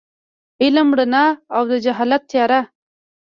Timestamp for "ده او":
1.33-1.61